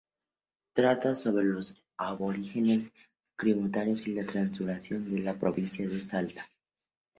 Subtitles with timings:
[0.73, 2.91] Trata sobre los aborígenes
[3.39, 6.43] chiriguanos y su transculturación en la provincia de Salta.